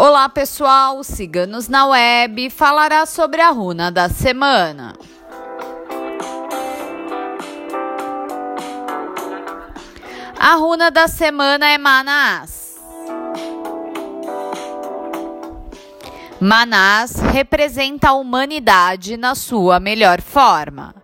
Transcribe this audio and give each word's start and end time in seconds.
Olá 0.00 0.28
pessoal, 0.28 1.02
Ciganos 1.02 1.66
na 1.66 1.86
Web 1.86 2.50
falará 2.50 3.04
sobre 3.04 3.40
a 3.40 3.50
runa 3.50 3.90
da 3.90 4.08
semana. 4.08 4.94
A 10.38 10.54
runa 10.54 10.88
da 10.88 11.08
semana 11.08 11.68
é 11.68 11.76
Manás. 11.76 12.76
Manás 16.40 17.16
representa 17.32 18.10
a 18.10 18.12
humanidade 18.12 19.16
na 19.16 19.34
sua 19.34 19.80
melhor 19.80 20.22
forma 20.22 20.97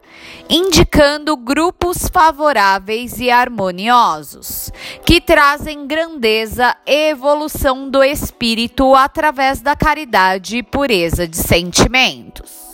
indicando 0.48 1.36
grupos 1.36 2.09
favoráveis 2.09 3.18
e 3.18 3.30
harmoniosos, 3.30 4.70
que 5.04 5.20
trazem 5.20 5.86
grandeza 5.86 6.76
e 6.86 7.11
evolução 7.11 7.89
do 7.89 8.03
espírito 8.03 8.94
através 8.94 9.61
da 9.61 9.76
caridade 9.76 10.58
e 10.58 10.63
pureza 10.63 11.26
de 11.26 11.36
sentimentos. 11.36 12.64